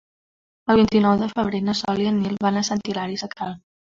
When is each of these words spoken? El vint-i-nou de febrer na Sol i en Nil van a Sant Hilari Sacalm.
El 0.73 0.79
vint-i-nou 0.79 1.19
de 1.19 1.27
febrer 1.33 1.59
na 1.67 1.75
Sol 1.81 2.01
i 2.05 2.09
en 2.13 2.17
Nil 2.21 2.39
van 2.45 2.57
a 2.61 2.65
Sant 2.71 2.81
Hilari 2.93 3.21
Sacalm. 3.25 3.63